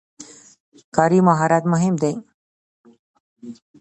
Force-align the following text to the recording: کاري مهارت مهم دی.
کاري 0.95 1.19
مهارت 1.27 1.63
مهم 1.73 1.95
دی. 2.01 2.13